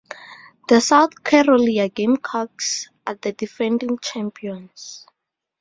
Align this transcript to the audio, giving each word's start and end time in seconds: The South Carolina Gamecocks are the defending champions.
The 0.67 0.81
South 0.81 1.23
Carolina 1.23 1.87
Gamecocks 1.87 2.89
are 3.05 3.13
the 3.21 3.33
defending 3.33 3.99
champions. 3.99 5.05